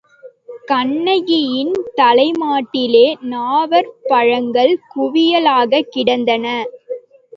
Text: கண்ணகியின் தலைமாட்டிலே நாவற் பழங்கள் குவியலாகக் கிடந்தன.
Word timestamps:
கண்ணகியின் 0.65 1.73
தலைமாட்டிலே 1.95 3.05
நாவற் 3.25 3.91
பழங்கள் 4.03 4.79
குவியலாகக் 4.95 5.89
கிடந்தன. 5.89 6.45